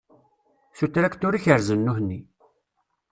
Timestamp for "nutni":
1.89-2.19